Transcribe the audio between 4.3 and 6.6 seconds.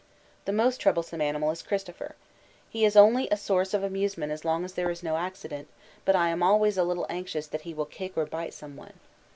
as long as there is no accident, but I am